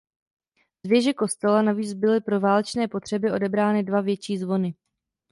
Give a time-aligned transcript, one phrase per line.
[0.85, 4.75] Z věže kostela navíc byly pro válečné potřeby odebrány dva větší zvony.